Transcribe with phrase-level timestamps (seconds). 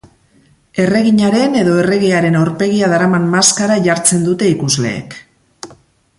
[0.83, 5.19] Erreginaren edo erregearen aurpegia daraman maskara jartzen dute ikusleek.